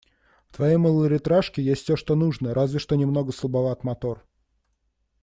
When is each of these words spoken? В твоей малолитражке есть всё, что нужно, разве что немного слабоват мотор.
В 0.49 0.55
твоей 0.55 0.77
малолитражке 0.77 1.61
есть 1.61 1.83
всё, 1.83 1.95
что 1.95 2.15
нужно, 2.15 2.55
разве 2.55 2.79
что 2.79 2.95
немного 2.95 3.31
слабоват 3.31 3.83
мотор. 3.83 4.25